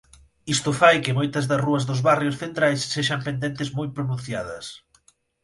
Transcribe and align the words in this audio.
Isto 0.55 0.69
fai 0.81 0.95
que 1.03 1.15
moitas 1.19 1.45
das 1.49 1.63
rúas 1.65 1.83
dos 1.89 2.03
barrios 2.09 2.39
centrais 2.43 2.81
sexan 2.93 3.19
pendentes 3.27 3.69
moi 3.77 3.87
pronunciadas. 3.95 4.65